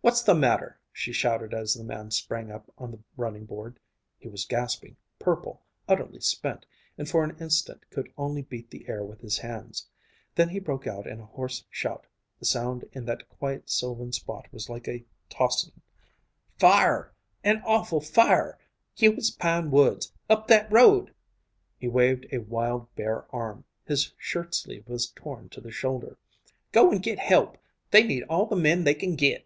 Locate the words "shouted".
1.12-1.52